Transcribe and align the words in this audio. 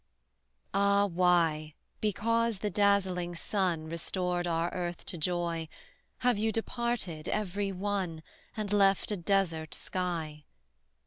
Ah! 0.73 1.05
why, 1.05 1.75
because 1.99 2.57
the 2.57 2.71
dazzling 2.71 3.35
sun 3.35 3.85
Restored 3.85 4.47
our 4.47 4.73
Earth 4.73 5.05
to 5.05 5.15
joy, 5.15 5.69
Have 6.25 6.39
you 6.39 6.51
departed, 6.51 7.29
every 7.29 7.71
one, 7.71 8.23
And 8.57 8.73
left 8.73 9.11
a 9.11 9.15
desert 9.17 9.75
sky? 9.75 10.45